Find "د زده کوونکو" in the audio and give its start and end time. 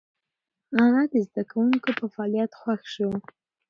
1.13-1.89